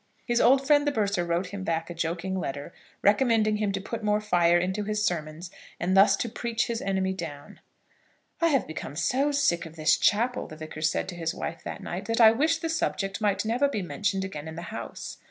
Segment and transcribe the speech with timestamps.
[0.25, 4.03] His old friend the Bursar wrote him back a joking letter, recommending him to put
[4.03, 7.59] more fire into his sermons and thus to preach his enemy down.
[8.41, 11.83] "I have become so sick of this chapel," the Vicar said to his wife that
[11.83, 15.19] night, "that I wish the subject might never be mentioned again in the house."